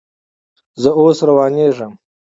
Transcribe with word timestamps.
زه 0.81 0.89
اوس 0.99 1.17
روانېږم 1.27 1.93